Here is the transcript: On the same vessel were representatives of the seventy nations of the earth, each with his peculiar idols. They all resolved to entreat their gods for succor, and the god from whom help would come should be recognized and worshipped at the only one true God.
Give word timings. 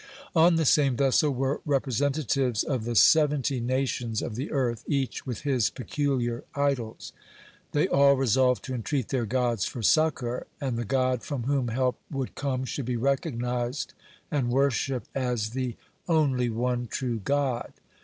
On 0.35 0.55
the 0.55 0.65
same 0.65 0.97
vessel 0.97 1.29
were 1.29 1.61
representatives 1.63 2.63
of 2.63 2.85
the 2.85 2.95
seventy 2.95 3.59
nations 3.59 4.23
of 4.23 4.33
the 4.33 4.51
earth, 4.51 4.83
each 4.87 5.27
with 5.27 5.41
his 5.41 5.69
peculiar 5.69 6.43
idols. 6.55 7.13
They 7.71 7.87
all 7.87 8.15
resolved 8.15 8.63
to 8.65 8.73
entreat 8.73 9.09
their 9.09 9.27
gods 9.27 9.65
for 9.65 9.83
succor, 9.83 10.47
and 10.59 10.75
the 10.75 10.85
god 10.85 11.21
from 11.21 11.43
whom 11.43 11.67
help 11.67 11.99
would 12.09 12.33
come 12.33 12.65
should 12.65 12.85
be 12.85 12.97
recognized 12.97 13.93
and 14.31 14.49
worshipped 14.49 15.07
at 15.13 15.39
the 15.53 15.75
only 16.07 16.49
one 16.49 16.87
true 16.87 17.19
God. 17.23 17.71